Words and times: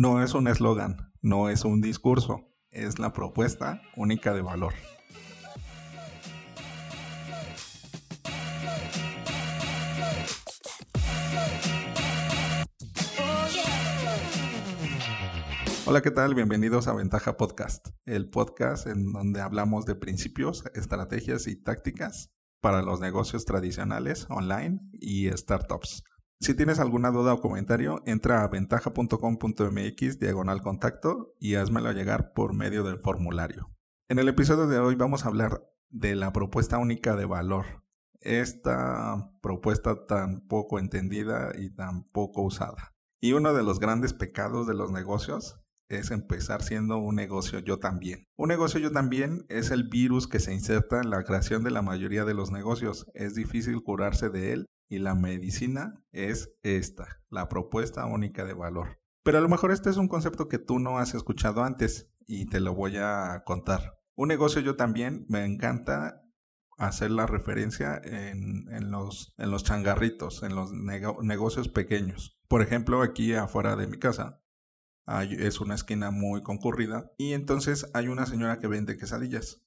No 0.00 0.22
es 0.22 0.32
un 0.32 0.48
eslogan, 0.48 1.12
no 1.20 1.50
es 1.50 1.66
un 1.66 1.82
discurso, 1.82 2.48
es 2.70 2.98
la 2.98 3.12
propuesta 3.12 3.82
única 3.96 4.32
de 4.32 4.40
valor. 4.40 4.72
Hola, 15.84 16.00
¿qué 16.00 16.10
tal? 16.10 16.34
Bienvenidos 16.34 16.88
a 16.88 16.94
Ventaja 16.94 17.36
Podcast, 17.36 17.88
el 18.06 18.30
podcast 18.30 18.86
en 18.86 19.12
donde 19.12 19.42
hablamos 19.42 19.84
de 19.84 19.96
principios, 19.96 20.64
estrategias 20.72 21.46
y 21.46 21.62
tácticas 21.62 22.30
para 22.62 22.80
los 22.80 23.00
negocios 23.00 23.44
tradicionales, 23.44 24.26
online 24.30 24.80
y 24.94 25.28
startups. 25.28 26.04
Si 26.42 26.54
tienes 26.54 26.78
alguna 26.78 27.10
duda 27.10 27.34
o 27.34 27.40
comentario, 27.42 28.00
entra 28.06 28.42
a 28.42 28.48
ventaja.com.mx 28.48 30.18
diagonal 30.18 30.62
contacto 30.62 31.34
y 31.38 31.56
házmelo 31.56 31.92
llegar 31.92 32.32
por 32.32 32.54
medio 32.54 32.82
del 32.82 32.98
formulario. 32.98 33.70
En 34.08 34.18
el 34.18 34.26
episodio 34.26 34.66
de 34.66 34.78
hoy 34.78 34.94
vamos 34.94 35.24
a 35.24 35.28
hablar 35.28 35.70
de 35.90 36.16
la 36.16 36.32
propuesta 36.32 36.78
única 36.78 37.14
de 37.14 37.26
valor. 37.26 37.84
Esta 38.20 39.30
propuesta 39.42 40.06
tan 40.06 40.40
poco 40.48 40.78
entendida 40.78 41.52
y 41.58 41.74
tan 41.74 42.04
poco 42.04 42.40
usada. 42.40 42.94
Y 43.20 43.34
uno 43.34 43.52
de 43.52 43.62
los 43.62 43.78
grandes 43.78 44.14
pecados 44.14 44.66
de 44.66 44.72
los 44.72 44.90
negocios 44.90 45.60
es 45.90 46.10
empezar 46.10 46.62
siendo 46.62 46.96
un 46.96 47.16
negocio 47.16 47.58
yo 47.58 47.80
también. 47.80 48.24
Un 48.38 48.48
negocio 48.48 48.80
yo 48.80 48.92
también 48.92 49.44
es 49.50 49.70
el 49.70 49.90
virus 49.90 50.26
que 50.26 50.40
se 50.40 50.54
inserta 50.54 51.02
en 51.02 51.10
la 51.10 51.22
creación 51.22 51.64
de 51.64 51.70
la 51.70 51.82
mayoría 51.82 52.24
de 52.24 52.32
los 52.32 52.50
negocios. 52.50 53.04
Es 53.12 53.34
difícil 53.34 53.82
curarse 53.82 54.30
de 54.30 54.54
él 54.54 54.66
y 54.90 54.98
la 54.98 55.14
medicina 55.14 56.04
es 56.10 56.52
esta, 56.62 57.22
la 57.30 57.48
propuesta 57.48 58.04
única 58.06 58.44
de 58.44 58.54
valor. 58.54 58.98
Pero 59.22 59.38
a 59.38 59.40
lo 59.40 59.48
mejor 59.48 59.70
este 59.70 59.88
es 59.88 59.96
un 59.96 60.08
concepto 60.08 60.48
que 60.48 60.58
tú 60.58 60.80
no 60.80 60.98
has 60.98 61.14
escuchado 61.14 61.62
antes 61.62 62.12
y 62.26 62.46
te 62.46 62.58
lo 62.60 62.74
voy 62.74 62.96
a 62.96 63.44
contar. 63.46 64.00
Un 64.16 64.28
negocio 64.28 64.60
yo 64.60 64.76
también 64.76 65.26
me 65.28 65.44
encanta 65.44 66.22
hacer 66.76 67.12
la 67.12 67.26
referencia 67.26 68.00
en, 68.02 68.90
los, 68.90 69.32
en 69.38 69.50
los 69.50 69.62
changarritos, 69.62 70.42
en 70.42 70.56
los 70.56 70.72
negocios 70.72 71.68
pequeños. 71.68 72.40
Por 72.48 72.60
ejemplo, 72.60 73.02
aquí 73.02 73.34
afuera 73.34 73.76
de 73.76 73.86
mi 73.86 73.98
casa 73.98 74.42
es 75.06 75.60
una 75.60 75.76
esquina 75.76 76.10
muy 76.10 76.42
concurrida 76.42 77.12
y 77.16 77.34
entonces 77.34 77.88
hay 77.94 78.08
una 78.08 78.26
señora 78.26 78.58
que 78.58 78.66
vende 78.66 78.96
quesadillas. 78.96 79.62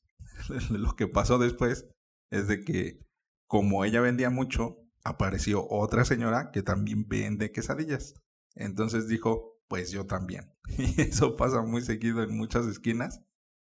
Lo 0.70 0.96
que 0.96 1.08
pasó 1.08 1.38
después 1.38 1.88
es 2.30 2.48
de 2.48 2.66
que 2.66 3.00
como 3.48 3.86
ella 3.86 4.02
vendía 4.02 4.30
mucho, 4.30 4.83
apareció 5.04 5.68
otra 5.70 6.06
señora 6.06 6.52
que 6.52 6.64
también 6.64 7.08
vende 7.08 7.52
quesadillas. 7.52 8.16
Entonces 8.56 9.08
dijo, 9.08 9.62
pues 9.68 9.92
yo 9.92 10.06
también. 10.06 10.54
Y 10.78 11.02
eso 11.02 11.36
pasa 11.36 11.62
muy 11.62 11.82
seguido 11.82 12.24
en 12.24 12.36
muchas 12.36 12.68
esquinas 12.68 13.24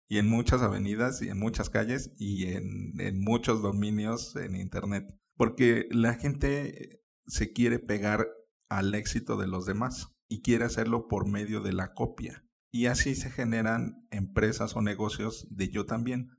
y 0.07 0.17
en 0.17 0.27
muchas 0.27 0.61
avenidas 0.61 1.21
y 1.21 1.29
en 1.29 1.39
muchas 1.39 1.69
calles 1.69 2.13
y 2.17 2.47
en, 2.47 2.99
en 2.99 3.19
muchos 3.19 3.61
dominios 3.61 4.35
en 4.35 4.55
Internet. 4.55 5.05
Porque 5.35 5.87
la 5.91 6.15
gente 6.15 7.03
se 7.27 7.53
quiere 7.53 7.79
pegar 7.79 8.27
al 8.69 8.93
éxito 8.95 9.37
de 9.37 9.47
los 9.47 9.65
demás 9.65 10.15
y 10.27 10.41
quiere 10.41 10.65
hacerlo 10.65 11.07
por 11.07 11.27
medio 11.27 11.61
de 11.61 11.73
la 11.73 11.93
copia. 11.93 12.45
Y 12.71 12.85
así 12.85 13.15
se 13.15 13.31
generan 13.31 14.07
empresas 14.11 14.75
o 14.75 14.81
negocios 14.81 15.47
de 15.49 15.69
yo 15.69 15.85
también. 15.85 16.31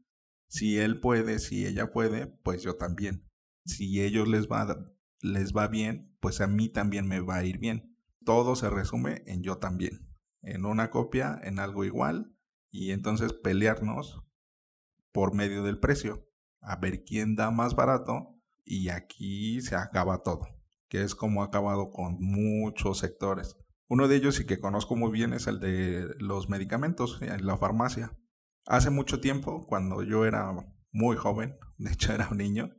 Si 0.48 0.78
él 0.78 1.00
puede, 1.00 1.38
si 1.38 1.66
ella 1.66 1.92
puede, 1.92 2.26
pues 2.26 2.62
yo 2.62 2.76
también 2.76 3.29
si 3.64 4.02
ellos 4.02 4.28
les 4.28 4.48
va, 4.48 4.92
les 5.20 5.54
va 5.54 5.68
bien, 5.68 6.16
pues 6.20 6.40
a 6.40 6.46
mí 6.46 6.68
también 6.68 7.06
me 7.06 7.20
va 7.20 7.36
a 7.36 7.44
ir 7.44 7.58
bien. 7.58 7.96
Todo 8.24 8.56
se 8.56 8.70
resume 8.70 9.22
en 9.26 9.42
yo 9.42 9.58
también, 9.58 10.08
en 10.42 10.64
una 10.64 10.90
copia, 10.90 11.40
en 11.42 11.58
algo 11.58 11.84
igual, 11.84 12.34
y 12.70 12.92
entonces 12.92 13.32
pelearnos 13.32 14.22
por 15.12 15.34
medio 15.34 15.62
del 15.62 15.78
precio, 15.78 16.28
a 16.60 16.76
ver 16.76 17.04
quién 17.04 17.36
da 17.36 17.50
más 17.50 17.74
barato, 17.74 18.40
y 18.64 18.90
aquí 18.90 19.60
se 19.62 19.74
acaba 19.74 20.22
todo, 20.22 20.46
que 20.88 21.02
es 21.02 21.14
como 21.14 21.42
ha 21.42 21.46
acabado 21.46 21.90
con 21.90 22.16
muchos 22.20 22.98
sectores. 22.98 23.56
Uno 23.88 24.06
de 24.06 24.16
ellos 24.16 24.38
y 24.38 24.46
que 24.46 24.60
conozco 24.60 24.94
muy 24.94 25.10
bien 25.10 25.32
es 25.32 25.48
el 25.48 25.58
de 25.58 26.14
los 26.20 26.48
medicamentos 26.48 27.20
en 27.22 27.44
la 27.44 27.56
farmacia. 27.56 28.16
Hace 28.66 28.90
mucho 28.90 29.20
tiempo, 29.20 29.66
cuando 29.66 30.04
yo 30.04 30.26
era 30.26 30.54
muy 30.92 31.16
joven, 31.16 31.56
de 31.78 31.92
hecho 31.92 32.12
era 32.12 32.28
un 32.28 32.38
niño, 32.38 32.70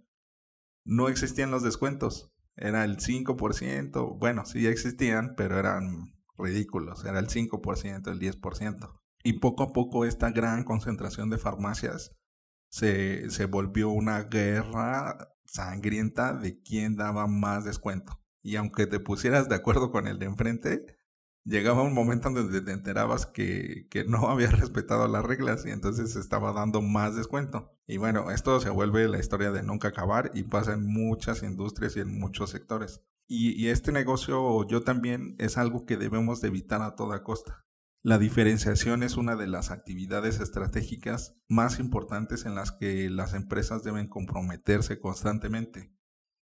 no 0.84 1.10
existían 1.10 1.52
los 1.52 1.64
descuentos. 1.64 2.32
Era 2.56 2.84
el 2.84 2.98
5%. 2.98 4.18
Bueno, 4.20 4.46
sí 4.46 4.68
existían, 4.68 5.36
pero 5.36 5.58
eran 5.58 6.14
ridículos. 6.38 7.06
Era 7.06 7.20
el 7.20 7.28
5%, 7.28 8.12
el 8.12 8.20
10%. 8.20 9.00
Y 9.24 9.34
poco 9.34 9.64
a 9.64 9.74
poco 9.74 10.06
esta 10.06 10.32
gran 10.32 10.64
concentración 10.64 11.30
de 11.30 11.38
farmacias 11.38 12.16
se, 12.70 13.30
se 13.30 13.46
volvió 13.46 13.90
una 13.90 14.24
guerra 14.24 15.30
sangrienta 15.46 16.34
de 16.34 16.60
quién 16.62 16.96
daba 16.96 17.28
más 17.28 17.66
descuento. 17.66 18.20
Y 18.42 18.56
aunque 18.56 18.88
te 18.88 19.00
pusieras 19.00 19.50
de 19.50 19.56
acuerdo 19.56 19.92
con 19.92 20.08
el 20.08 20.18
de 20.18 20.26
enfrente, 20.26 20.86
llegaba 21.44 21.84
un 21.84 21.94
momento 21.94 22.28
en 22.28 22.36
donde 22.36 22.62
te 22.62 22.72
enterabas 22.72 23.26
que, 23.26 23.88
que 23.90 24.04
no 24.04 24.18
había 24.30 24.52
respetado 24.52 25.08
las 25.08 25.26
reglas 25.26 25.66
y 25.66 25.70
entonces 25.70 26.16
estaba 26.16 26.54
dando 26.54 26.82
más 26.82 27.16
descuento. 27.16 27.72
Y 27.88 27.98
bueno, 27.98 28.32
esto 28.32 28.60
se 28.60 28.70
vuelve 28.70 29.08
la 29.08 29.20
historia 29.20 29.52
de 29.52 29.64
nunca 29.64 29.90
acabar 29.90 30.32
y 30.34 30.44
pasa 30.44 30.74
en 30.74 30.86
muchas 30.86 31.44
industrias 31.44 31.98
y 31.98 32.02
en 32.02 32.20
muchos 32.20 32.50
sectores. 32.50 33.02
Y, 33.34 33.70
este 33.70 33.94
negocio 33.94 34.68
yo 34.68 34.84
también 34.84 35.36
es 35.40 35.58
algo 35.58 35.86
que 35.86 35.96
debemos 35.96 36.42
de 36.42 36.50
evitar 36.50 36.82
a 36.82 36.96
toda 36.96 37.24
costa. 37.24 37.64
La 38.04 38.18
diferenciación 38.18 39.04
es 39.04 39.16
una 39.16 39.38
de 39.38 39.48
las 39.48 39.72
actividades 39.72 40.42
estratégicas 40.42 41.38
más 41.48 41.80
importantes 41.80 42.46
en 42.46 42.56
las 42.56 42.74
que 42.74 43.10
las 43.10 43.34
empresas 43.34 43.84
deben 43.84 44.10
comprometerse 44.10 45.00
constantemente. 45.00 45.94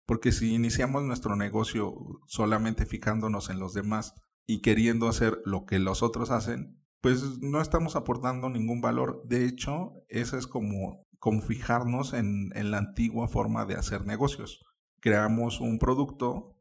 Porque 0.08 0.32
si 0.32 0.56
iniciamos 0.56 1.04
nuestro 1.04 1.36
negocio 1.36 1.94
solamente 2.26 2.88
fijándonos 2.88 3.52
en 3.52 3.60
los 3.60 3.74
demás 3.74 4.16
y 4.46 4.62
queriendo 4.62 5.08
hacer 5.08 5.42
lo 5.46 5.66
que 5.66 5.80
los 5.80 6.04
otros 6.04 6.32
hacen, 6.32 6.82
pues 7.02 7.40
no 7.40 7.62
estamos 7.62 7.96
aportando 7.96 8.50
ningún 8.50 8.82
valor. 8.82 9.24
De 9.26 9.46
hecho, 9.46 9.94
eso 10.08 10.38
es 10.38 10.48
como, 10.48 11.06
como 11.20 11.42
fijarnos 11.42 12.14
en, 12.14 12.52
en 12.56 12.72
la 12.72 12.78
antigua 12.78 13.28
forma 13.28 13.66
de 13.66 13.76
hacer 13.76 14.06
negocios. 14.06 14.64
Creamos 15.00 15.60
un 15.60 15.80
producto, 15.80 16.56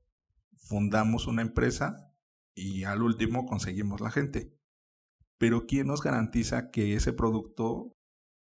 fundamos 0.57 1.27
una 1.27 1.43
empresa 1.43 2.11
y 2.55 2.85
al 2.85 3.03
último 3.03 3.47
conseguimos 3.47 4.01
la 4.01 4.11
gente. 4.11 4.57
Pero 5.39 5.67
¿quién 5.67 5.87
nos 5.87 6.03
garantiza 6.03 6.71
que 6.71 6.95
ese 6.95 7.13
producto 7.13 7.97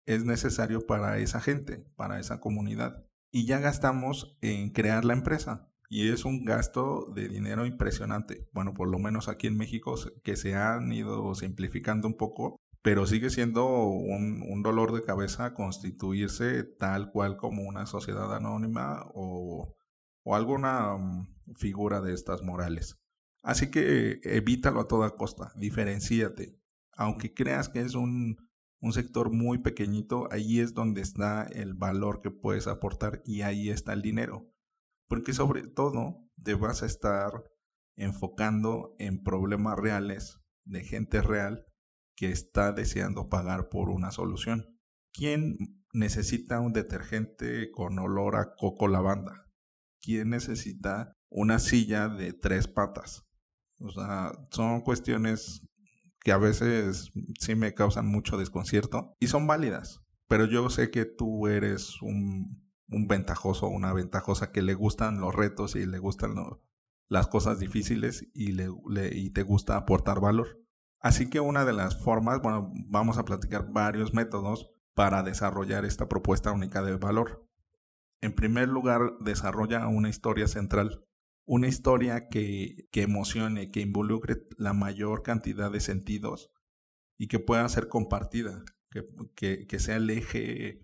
es 0.07 0.25
necesario 0.25 0.87
para 0.87 1.19
esa 1.19 1.41
gente, 1.41 1.87
para 1.97 2.19
esa 2.19 2.41
comunidad? 2.41 3.05
Y 3.31 3.47
ya 3.47 3.59
gastamos 3.59 4.37
en 4.41 4.71
crear 4.71 5.05
la 5.05 5.15
empresa 5.15 5.74
y 5.95 6.09
es 6.09 6.25
un 6.25 6.45
gasto 6.45 7.07
de 7.15 7.29
dinero 7.29 7.67
impresionante. 7.67 8.49
Bueno, 8.53 8.75
por 8.75 8.89
lo 8.89 8.99
menos 8.99 9.29
aquí 9.29 9.47
en 9.47 9.57
México 9.57 9.95
que 10.25 10.35
se 10.35 10.57
han 10.57 10.93
ido 10.93 11.33
simplificando 11.37 12.09
un 12.09 12.17
poco, 12.17 12.57
pero 12.83 13.07
sigue 13.07 13.31
siendo 13.31 13.65
un, 13.65 14.61
dolor 14.65 14.93
de 14.93 15.05
cabeza 15.05 15.55
constituirse 15.55 16.65
tal 16.65 17.13
cual 17.13 17.37
como 17.37 17.63
una 17.63 17.87
sociedad 17.87 18.35
anónima 18.35 19.07
o, 19.15 19.77
o 20.25 20.35
alguna 20.35 20.97
mm, 20.97 21.29
figura 21.55 22.01
de 22.01 22.13
estas 22.13 22.43
morales. 22.43 22.99
Así 23.45 23.71
que 23.71 24.19
evítalo 24.25 24.81
a 24.81 24.89
toda 24.89 25.11
costa, 25.11 25.53
diferencíate. 25.55 26.59
Aunque 26.97 27.33
creas 27.33 27.69
que 27.69 27.83
es 27.83 27.95
un, 27.95 28.39
un 28.81 28.93
sector 28.93 29.31
muy 29.31 29.59
pequeñito, 29.59 30.27
ahí 30.33 30.59
es 30.59 30.75
donde 30.75 31.03
está 31.03 31.45
el 31.45 31.75
valor 31.75 32.21
que 32.21 32.33
puedes 32.33 32.67
aportar 32.67 33.23
y 33.25 33.43
ahí 33.43 33.71
está 33.71 33.93
el 33.93 34.03
dinero 34.03 34.51
porque 35.09 35.33
sobre 35.33 35.67
todo 35.67 36.25
te 36.43 36.55
vas 36.55 36.83
a 36.83 36.87
estar 36.87 37.33
enfocando 37.97 38.95
en 38.99 39.23
problemas 39.23 39.79
reales 39.79 40.41
de 40.65 40.85
gente 40.85 41.23
real 41.23 41.65
que 42.17 42.31
está 42.31 42.73
deseando 42.73 43.29
pagar 43.29 43.69
por 43.69 43.91
una 43.91 44.11
solución. 44.11 44.79
¿Quién 45.13 45.57
necesita 45.93 46.61
un 46.61 46.73
detergente 46.73 47.71
con 47.71 47.99
olor 47.99 48.37
a 48.37 48.55
coco 48.57 48.89
lavanda? 48.89 49.47
¿Quién 50.01 50.31
necesita 50.31 51.13
una 51.29 51.59
silla 51.59 52.09
de 52.09 52.33
tres 52.33 52.69
patas? 52.69 53.25
O 53.79 53.91
sea, 53.91 54.33
son 54.51 54.81
cuestiones 54.81 55.63
que 56.21 56.33
a 56.33 56.39
veces 56.39 57.11
sí 57.39 57.55
me 57.55 57.75
causan 57.75 58.07
mucho 58.07 58.39
desconcierto 58.39 59.15
y 59.21 59.27
son 59.27 59.47
válidas, 59.47 60.01
pero 60.27 60.47
yo 60.47 60.71
sé 60.71 60.91
que 60.91 61.05
tú 61.05 61.49
eres 61.49 62.01
un 62.01 62.64
un 62.95 63.09
ventajoso 63.09 63.67
o 63.67 63.71
una 63.71 63.93
ventajosa 63.93 64.53
que 64.53 64.63
le 64.63 64.75
gustan 64.75 65.21
los 65.21 65.35
retos 65.35 65.77
y 65.77 65.85
le 65.87 65.99
gustan 65.99 66.35
las 67.09 67.27
cosas 67.27 67.59
difíciles 67.59 68.29
y, 68.35 68.53
le, 68.53 68.69
y 69.13 69.31
te 69.31 69.43
gusta 69.43 69.77
aportar 69.77 70.21
valor. 70.21 70.61
Así 71.01 71.29
que 71.29 71.41
una 71.41 71.65
de 71.65 71.73
las 71.75 72.03
formas, 72.03 72.41
bueno, 72.41 72.73
vamos 72.87 73.19
a 73.19 73.25
platicar 73.25 73.71
varios 73.71 74.15
métodos 74.15 74.71
para 74.95 75.23
desarrollar 75.23 75.85
esta 75.85 76.09
propuesta 76.09 76.53
única 76.53 76.83
de 76.83 76.97
valor. 76.97 77.47
En 78.21 78.33
primer 78.33 78.69
lugar, 78.69 79.19
desarrolla 79.21 79.87
una 79.89 80.09
historia 80.09 80.49
central. 80.49 81.05
una 81.47 81.69
historia 81.69 82.29
que, 82.29 82.89
que 82.91 83.03
emocione, 83.03 83.71
que 83.71 83.81
involucre 83.81 84.47
la 84.57 84.73
mayor 84.73 85.23
cantidad 85.23 85.71
de 85.71 85.81
sentidos 85.81 86.51
y 87.19 87.29
que 87.29 87.39
pueda 87.39 87.69
ser 87.69 87.89
compartida, 87.89 88.65
que, 88.91 89.07
que, 89.35 89.67
que 89.67 89.79
sea 89.79 89.97
el 89.97 90.09
eje 90.11 90.84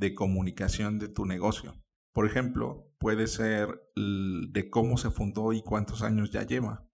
de 0.00 0.14
comunicación 0.14 0.98
de 0.98 1.08
tu 1.08 1.26
negocio. 1.26 1.80
Por 2.12 2.26
ejemplo, 2.26 2.90
puede 2.98 3.26
ser 3.28 3.68
de 3.94 4.70
cómo 4.70 4.96
se 4.96 5.10
fundó 5.10 5.52
y 5.52 5.62
cuántos 5.62 6.02
años 6.02 6.30
ya 6.30 6.42
lleva. 6.42 6.88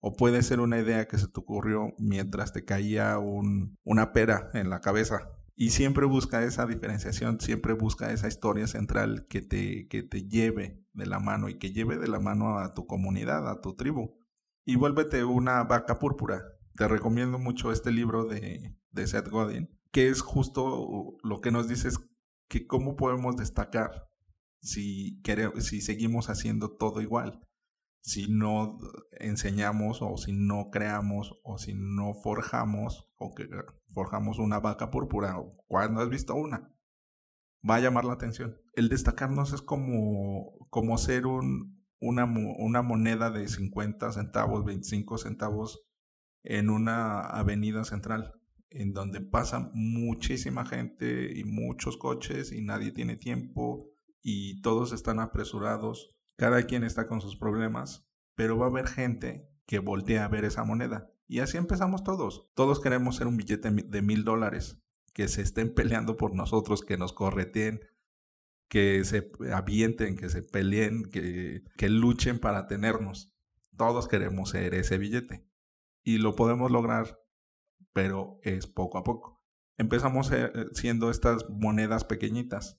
O 0.00 0.14
puede 0.14 0.42
ser 0.42 0.60
una 0.60 0.78
idea 0.78 1.08
que 1.08 1.16
se 1.16 1.26
te 1.26 1.40
ocurrió 1.40 1.94
mientras 1.98 2.52
te 2.52 2.64
caía 2.64 3.18
un, 3.18 3.78
una 3.82 4.12
pera 4.12 4.50
en 4.52 4.68
la 4.68 4.80
cabeza. 4.80 5.30
Y 5.56 5.70
siempre 5.70 6.04
busca 6.04 6.44
esa 6.44 6.66
diferenciación, 6.66 7.40
siempre 7.40 7.72
busca 7.72 8.12
esa 8.12 8.28
historia 8.28 8.66
central 8.66 9.26
que 9.28 9.40
te, 9.40 9.88
que 9.88 10.02
te 10.02 10.28
lleve 10.28 10.84
de 10.92 11.06
la 11.06 11.20
mano 11.20 11.48
y 11.48 11.58
que 11.58 11.72
lleve 11.72 11.96
de 11.96 12.08
la 12.08 12.20
mano 12.20 12.58
a 12.58 12.74
tu 12.74 12.86
comunidad, 12.86 13.48
a 13.48 13.62
tu 13.62 13.74
tribu. 13.74 14.18
Y 14.66 14.76
vuélvete 14.76 15.24
una 15.24 15.64
vaca 15.64 15.98
púrpura. 15.98 16.42
Te 16.76 16.88
recomiendo 16.88 17.38
mucho 17.38 17.72
este 17.72 17.90
libro 17.90 18.26
de, 18.26 18.76
de 18.90 19.06
Seth 19.06 19.28
Godin, 19.28 19.70
que 19.90 20.08
es 20.08 20.20
justo 20.20 21.16
lo 21.22 21.40
que 21.40 21.50
nos 21.50 21.68
dice 21.68 21.88
que 22.48 22.66
cómo 22.66 22.96
podemos 22.96 23.36
destacar 23.36 24.08
si, 24.60 25.20
queremos, 25.22 25.64
si 25.64 25.80
seguimos 25.80 26.30
haciendo 26.30 26.76
todo 26.76 27.00
igual, 27.00 27.40
si 28.00 28.28
no 28.28 28.78
enseñamos 29.12 30.00
o 30.02 30.16
si 30.16 30.32
no 30.32 30.70
creamos 30.70 31.38
o 31.42 31.58
si 31.58 31.74
no 31.74 32.14
forjamos 32.14 33.08
o 33.16 33.34
que 33.34 33.48
forjamos 33.88 34.38
una 34.38 34.60
vaca 34.60 34.90
púrpura 34.90 35.38
o 35.38 35.56
cuando 35.66 36.00
has 36.00 36.10
visto 36.10 36.34
una, 36.34 36.74
va 37.68 37.76
a 37.76 37.80
llamar 37.80 38.04
la 38.04 38.14
atención. 38.14 38.60
El 38.74 38.88
destacarnos 38.88 39.52
es 39.52 39.62
como, 39.62 40.66
como 40.68 40.98
ser 40.98 41.26
un, 41.26 41.82
una, 42.00 42.24
una 42.24 42.82
moneda 42.82 43.30
de 43.30 43.48
50 43.48 44.12
centavos, 44.12 44.64
25 44.64 45.18
centavos 45.18 45.86
en 46.42 46.68
una 46.68 47.20
avenida 47.20 47.84
central 47.84 48.34
en 48.74 48.92
donde 48.92 49.20
pasa 49.20 49.70
muchísima 49.72 50.66
gente 50.66 51.32
y 51.34 51.44
muchos 51.44 51.96
coches 51.96 52.52
y 52.52 52.60
nadie 52.60 52.90
tiene 52.90 53.16
tiempo 53.16 53.88
y 54.20 54.60
todos 54.62 54.92
están 54.92 55.20
apresurados, 55.20 56.16
cada 56.36 56.62
quien 56.64 56.82
está 56.82 57.06
con 57.06 57.20
sus 57.20 57.36
problemas, 57.36 58.08
pero 58.34 58.58
va 58.58 58.66
a 58.66 58.70
haber 58.70 58.88
gente 58.88 59.48
que 59.66 59.78
voltea 59.78 60.24
a 60.24 60.28
ver 60.28 60.44
esa 60.44 60.64
moneda. 60.64 61.10
Y 61.26 61.38
así 61.38 61.56
empezamos 61.56 62.02
todos. 62.04 62.50
Todos 62.54 62.80
queremos 62.80 63.16
ser 63.16 63.26
un 63.26 63.36
billete 63.36 63.70
de 63.70 64.02
mil 64.02 64.24
dólares, 64.24 64.82
que 65.12 65.28
se 65.28 65.42
estén 65.42 65.72
peleando 65.72 66.16
por 66.16 66.34
nosotros, 66.34 66.82
que 66.82 66.98
nos 66.98 67.12
correteen, 67.12 67.80
que 68.68 69.04
se 69.04 69.30
avienten, 69.52 70.16
que 70.16 70.28
se 70.28 70.42
peleen, 70.42 71.04
que, 71.04 71.62
que 71.76 71.88
luchen 71.88 72.40
para 72.40 72.66
tenernos. 72.66 73.32
Todos 73.76 74.08
queremos 74.08 74.50
ser 74.50 74.74
ese 74.74 74.98
billete. 74.98 75.46
Y 76.02 76.18
lo 76.18 76.34
podemos 76.34 76.70
lograr 76.70 77.23
pero 77.94 78.38
es 78.42 78.66
poco 78.66 78.98
a 78.98 79.04
poco. 79.04 79.42
Empezamos 79.78 80.30
eh, 80.32 80.52
siendo 80.72 81.10
estas 81.10 81.48
monedas 81.48 82.04
pequeñitas, 82.04 82.78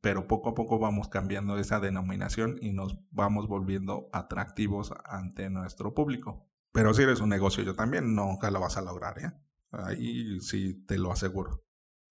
pero 0.00 0.28
poco 0.28 0.50
a 0.50 0.54
poco 0.54 0.78
vamos 0.78 1.08
cambiando 1.08 1.58
esa 1.58 1.80
denominación 1.80 2.58
y 2.60 2.72
nos 2.72 2.96
vamos 3.10 3.48
volviendo 3.48 4.08
atractivos 4.12 4.92
ante 5.04 5.50
nuestro 5.50 5.94
público. 5.94 6.46
Pero 6.72 6.92
si 6.94 7.02
eres 7.02 7.20
un 7.20 7.30
negocio, 7.30 7.64
yo 7.64 7.74
también 7.74 8.14
nunca 8.14 8.50
lo 8.50 8.60
vas 8.60 8.76
a 8.76 8.82
lograr, 8.82 9.18
¿eh? 9.18 9.32
Ahí 9.70 10.40
sí 10.40 10.84
te 10.86 10.98
lo 10.98 11.10
aseguro. 11.10 11.64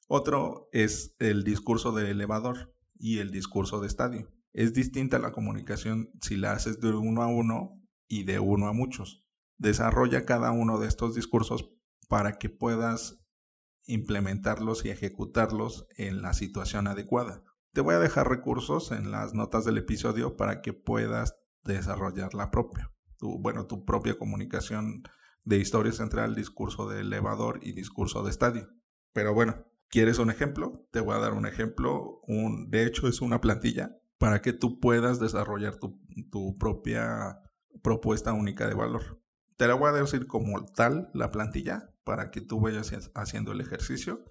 Otro 0.08 0.70
es 0.74 1.16
el 1.20 1.44
discurso 1.44 1.92
de 1.92 2.10
elevador 2.12 2.76
y 2.98 3.20
el 3.20 3.32
discurso 3.32 3.80
de 3.80 3.88
estadio. 3.88 4.32
Es 4.54 4.74
distinta 4.74 5.20
la 5.20 5.32
comunicación 5.32 6.12
si 6.22 6.36
la 6.36 6.54
haces 6.54 6.80
de 6.80 6.92
uno 6.94 7.22
a 7.22 7.28
uno 7.28 7.82
y 8.08 8.24
de 8.24 8.40
uno 8.40 8.68
a 8.68 8.74
muchos. 8.74 9.24
Desarrolla 9.58 10.26
cada 10.26 10.52
uno 10.52 10.80
de 10.80 10.88
estos 10.88 11.16
discursos 11.16 11.73
para 12.14 12.38
que 12.38 12.48
puedas 12.48 13.18
implementarlos 13.88 14.86
y 14.86 14.92
ejecutarlos 14.92 15.88
en 15.98 16.22
la 16.22 16.36
situación 16.36 16.86
adecuada. 16.86 17.42
Te 17.72 17.82
voy 17.82 17.96
a 17.96 18.00
dejar 18.00 18.30
recursos 18.30 18.92
en 18.92 19.10
las 19.10 19.34
notas 19.34 19.66
del 19.66 19.80
episodio 19.80 20.38
para 20.38 20.62
que 20.62 20.74
puedas 20.74 21.36
desarrollar 21.64 22.36
la 22.36 22.52
propia, 22.52 22.92
tu, 23.18 23.40
bueno, 23.40 23.66
tu 23.66 23.84
propia 23.84 24.16
comunicación 24.16 25.02
de 25.44 25.58
historia 25.58 25.92
central, 25.92 26.36
discurso 26.36 26.88
de 26.88 27.02
elevador 27.02 27.62
y 27.64 27.72
discurso 27.72 28.22
de 28.22 28.30
estadio. 28.30 28.70
Pero 29.12 29.34
bueno, 29.34 29.66
¿quieres 29.90 30.20
un 30.20 30.30
ejemplo? 30.30 30.88
Te 30.92 31.00
voy 31.00 31.16
a 31.16 31.20
dar 31.20 31.34
un 31.34 31.48
ejemplo. 31.48 32.22
Un, 32.28 32.70
de 32.70 32.86
hecho, 32.86 33.08
es 33.08 33.22
una 33.22 33.42
plantilla 33.42 33.98
para 34.20 34.44
que 34.44 34.54
tú 34.54 34.80
puedas 34.80 35.20
desarrollar 35.20 35.78
tu, 35.78 36.00
tu 36.30 36.56
propia 36.60 37.40
propuesta 37.82 38.34
única 38.34 38.68
de 38.68 38.76
valor. 38.76 39.20
Te 39.58 39.68
la 39.68 39.74
voy 39.74 39.90
a 39.90 39.94
decir 39.94 40.28
como 40.28 40.64
tal 40.64 41.10
la 41.16 41.32
plantilla 41.32 41.90
para 42.04 42.32
que 42.32 42.42
tú 42.42 42.60
vayas 42.60 43.12
haciendo 43.16 43.52
el 43.52 43.62
ejercicio 43.62 44.26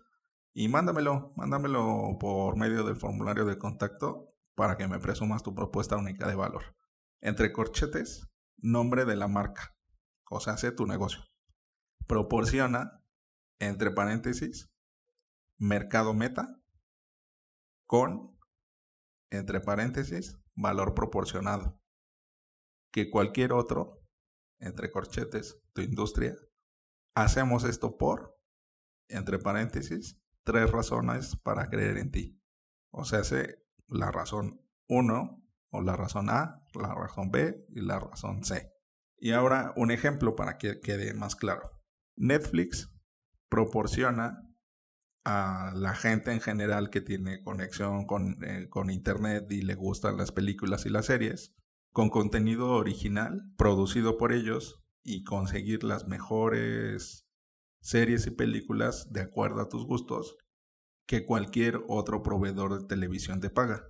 y 0.53 0.69
mándamelo, 0.69 1.33
mándamelo 1.37 2.19
por 2.21 2.57
medio 2.57 2.85
del 2.85 2.97
formulario 2.97 3.45
de 3.45 3.59
contacto 3.59 4.35
para 4.55 4.77
que 4.77 4.89
me 4.89 4.99
presumas 4.99 5.43
tu 5.43 5.55
propuesta 5.55 5.97
única 5.97 6.27
de 6.27 6.35
valor. 6.35 6.77
Entre 7.21 7.53
corchetes, 7.53 8.29
nombre 8.59 9.05
de 9.05 9.17
la 9.17 9.29
marca, 9.29 9.75
o 10.31 10.41
sea, 10.41 10.55
hace 10.55 10.73
tu 10.73 10.87
negocio. 10.87 11.23
Proporciona, 12.07 13.03
entre 13.59 13.91
paréntesis, 13.91 14.71
mercado 15.57 16.15
meta 16.15 16.61
con, 17.87 18.39
entre 19.31 19.61
paréntesis, 19.61 20.39
valor 20.55 20.95
proporcionado. 20.95 21.81
Que 22.91 23.11
cualquier 23.11 23.53
otro 23.53 24.03
entre 24.63 24.91
corchetes, 24.91 25.61
tu 25.73 25.83
industria. 25.83 26.37
Hacemos 27.14 27.64
esto 27.64 27.99
por, 27.99 28.38
entre 29.09 29.38
paréntesis, 29.38 30.19
tres 30.44 30.70
razones 30.70 31.37
para 31.37 31.69
creer 31.69 31.99
en 31.99 32.11
ti. 32.11 32.41
O 32.91 33.05
sea, 33.05 33.20
hace 33.20 33.62
la 33.88 34.11
razón 34.11 34.61
1 34.88 35.43
o 35.70 35.82
la 35.82 35.97
razón 35.97 36.31
A, 36.31 36.64
la 36.75 36.94
razón 36.94 37.31
B 37.31 37.67
y 37.69 37.81
la 37.81 37.99
razón 37.99 38.44
C. 38.44 38.73
Y 39.19 39.32
ahora 39.32 39.73
un 39.76 39.91
ejemplo 39.91 40.35
para 40.35 40.59
que 40.59 40.81
quede 40.81 41.14
más 41.14 41.37
claro. 41.37 41.82
Netflix 42.17 42.93
proporciona 43.49 44.49
a 45.25 45.73
la 45.75 45.94
gente 45.94 46.32
en 46.32 46.41
general 46.41 46.91
que 46.91 47.00
tiene 47.00 47.43
conexión 47.43 48.06
con, 48.06 48.43
eh, 48.43 48.69
con 48.69 48.91
Internet 48.91 49.50
y 49.50 49.62
le 49.62 49.75
gustan 49.75 50.17
las 50.17 50.32
películas 50.32 50.85
y 50.87 50.88
las 50.88 51.06
series, 51.06 51.55
con 51.93 52.11
contenido 52.11 52.70
original 52.70 53.53
producido 53.56 54.19
por 54.19 54.32
ellos 54.32 54.81
y 55.05 55.25
conseguir 55.25 55.85
las 55.85 56.07
mejores 56.07 57.27
series 57.81 58.27
y 58.27 58.31
películas 58.31 59.13
de 59.13 59.23
acuerdo 59.23 59.61
a 59.61 59.69
tus 59.69 59.85
gustos 59.87 60.37
que 61.06 61.27
cualquier 61.27 61.81
otro 61.89 62.23
proveedor 62.23 62.81
de 62.81 62.87
televisión 62.87 63.41
te 63.41 63.51
paga. 63.51 63.89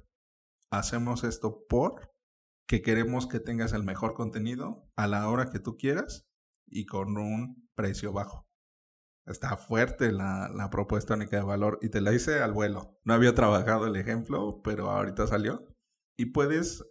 Hacemos 0.71 1.25
esto 1.25 1.67
por 1.69 2.13
que 2.67 2.81
queremos 2.81 3.27
que 3.27 3.41
tengas 3.41 3.75
el 3.75 3.83
mejor 3.83 4.15
contenido 4.15 4.89
a 4.97 5.07
la 5.07 5.29
hora 5.29 5.51
que 5.51 5.59
tú 5.59 5.77
quieras 5.77 6.27
y 6.67 6.87
con 6.87 7.19
un 7.19 7.69
precio 7.75 8.13
bajo. 8.13 8.49
Está 9.27 9.57
fuerte 9.57 10.11
la, 10.11 10.51
la, 10.53 10.71
propuesta 10.71 11.15
única 11.15 11.37
de 11.37 11.43
valor 11.43 11.79
y 11.83 11.91
te 11.91 12.01
la 12.01 12.13
hice 12.13 12.41
al 12.41 12.53
vuelo. 12.53 12.99
No 13.05 13.15
había 13.15 13.35
trabajado 13.35 13.87
el 13.87 13.95
ejemplo, 13.97 14.63
pero 14.65 14.91
ahorita 14.91 15.27
salió. 15.27 15.65
Y 16.17 16.27
puedes 16.27 16.85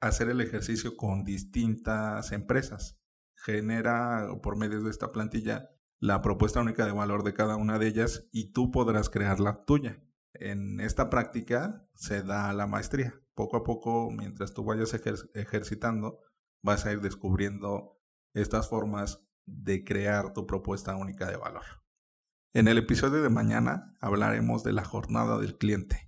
hacer 0.00 0.30
el 0.30 0.40
ejercicio 0.40 0.96
con 0.96 1.24
distintas 1.24 2.32
empresas. 2.32 2.98
Genera 3.46 4.26
por 4.42 4.56
medio 4.56 4.82
de 4.82 4.90
esta 4.90 5.12
plantilla 5.12 5.70
la 6.00 6.20
propuesta 6.20 6.60
única 6.60 6.84
de 6.84 6.90
valor 6.90 7.22
de 7.22 7.32
cada 7.32 7.54
una 7.54 7.78
de 7.78 7.86
ellas 7.86 8.26
y 8.32 8.52
tú 8.52 8.72
podrás 8.72 9.08
crear 9.08 9.38
la 9.38 9.64
tuya. 9.64 10.02
En 10.34 10.80
esta 10.80 11.10
práctica 11.10 11.88
se 11.94 12.24
da 12.24 12.52
la 12.52 12.66
maestría. 12.66 13.14
Poco 13.34 13.56
a 13.56 13.62
poco, 13.62 14.10
mientras 14.10 14.52
tú 14.52 14.64
vayas 14.64 14.92
ejercitando, 15.34 16.18
vas 16.60 16.86
a 16.86 16.92
ir 16.92 17.00
descubriendo 17.00 18.02
estas 18.34 18.68
formas 18.68 19.24
de 19.46 19.84
crear 19.84 20.32
tu 20.32 20.44
propuesta 20.44 20.96
única 20.96 21.30
de 21.30 21.36
valor. 21.36 21.64
En 22.52 22.66
el 22.66 22.78
episodio 22.78 23.22
de 23.22 23.30
mañana 23.30 23.94
hablaremos 24.00 24.64
de 24.64 24.72
la 24.72 24.84
jornada 24.84 25.38
del 25.38 25.56
cliente 25.56 26.06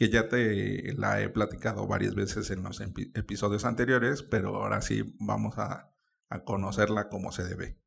que 0.00 0.08
ya 0.08 0.30
te 0.30 0.94
la 0.94 1.20
he 1.20 1.28
platicado 1.28 1.86
varias 1.86 2.14
veces 2.14 2.50
en 2.50 2.62
los 2.62 2.80
episodios 2.80 3.66
anteriores, 3.66 4.22
pero 4.22 4.56
ahora 4.56 4.80
sí 4.80 5.14
vamos 5.20 5.58
a, 5.58 5.89
a 6.30 6.44
conocerla 6.44 7.08
como 7.08 7.32
se 7.32 7.44
debe. 7.44 7.78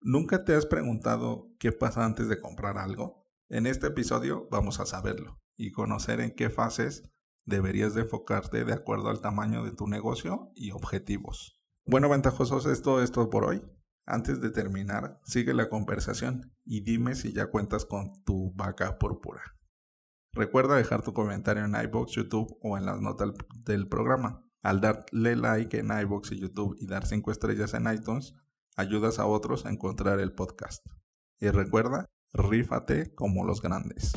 ¿Nunca 0.00 0.44
te 0.44 0.54
has 0.54 0.66
preguntado 0.66 1.50
qué 1.58 1.72
pasa 1.72 2.04
antes 2.04 2.28
de 2.28 2.40
comprar 2.40 2.78
algo? 2.78 3.26
En 3.48 3.66
este 3.66 3.88
episodio 3.88 4.46
vamos 4.50 4.78
a 4.78 4.86
saberlo 4.86 5.40
y 5.56 5.72
conocer 5.72 6.20
en 6.20 6.34
qué 6.34 6.50
fases 6.50 7.08
deberías 7.44 7.94
de 7.94 8.02
enfocarte 8.02 8.64
de 8.64 8.72
acuerdo 8.72 9.08
al 9.08 9.20
tamaño 9.20 9.64
de 9.64 9.72
tu 9.72 9.86
negocio 9.88 10.52
y 10.54 10.72
objetivos. 10.72 11.60
Bueno, 11.86 12.08
ventajosos, 12.08 12.66
esto 12.66 13.02
es 13.02 13.10
todo 13.10 13.30
por 13.30 13.44
hoy. 13.44 13.62
Antes 14.04 14.40
de 14.40 14.50
terminar, 14.50 15.20
sigue 15.24 15.54
la 15.54 15.68
conversación 15.68 16.52
y 16.64 16.82
dime 16.82 17.14
si 17.14 17.32
ya 17.32 17.46
cuentas 17.46 17.84
con 17.84 18.22
tu 18.24 18.52
vaca 18.54 18.98
púrpura. 18.98 19.42
Recuerda 20.32 20.76
dejar 20.76 21.02
tu 21.02 21.12
comentario 21.12 21.64
en 21.64 21.74
iBox, 21.74 22.12
YouTube 22.12 22.58
o 22.60 22.76
en 22.76 22.84
las 22.84 23.00
notas 23.00 23.30
del 23.64 23.88
programa. 23.88 24.45
Al 24.62 24.80
darle 24.80 25.36
like 25.36 25.78
en 25.78 25.90
iBox 25.90 26.32
y 26.32 26.40
YouTube 26.40 26.76
y 26.78 26.86
dar 26.86 27.06
5 27.06 27.30
estrellas 27.30 27.74
en 27.74 27.92
iTunes, 27.92 28.34
ayudas 28.76 29.18
a 29.18 29.26
otros 29.26 29.66
a 29.66 29.70
encontrar 29.70 30.20
el 30.20 30.32
podcast. 30.32 30.84
Y 31.38 31.48
recuerda, 31.48 32.06
rífate 32.32 33.14
como 33.14 33.44
los 33.44 33.62
grandes. 33.62 34.12